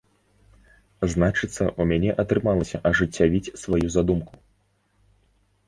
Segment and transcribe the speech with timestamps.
[1.13, 4.33] Значыцца, у мяне атрымалася ажыццявіць сваю задумку.